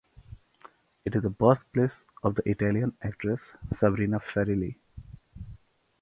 It 1.05 1.15
is 1.15 1.21
the 1.21 1.29
birthplace 1.29 2.05
of 2.23 2.33
the 2.33 2.49
Italian 2.49 2.97
actress 3.03 3.51
Sabrina 3.71 4.19
Ferilli. 4.19 4.77